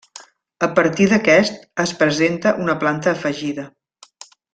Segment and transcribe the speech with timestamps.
[0.67, 3.67] A partir d'aquest es presenta una planta afegida.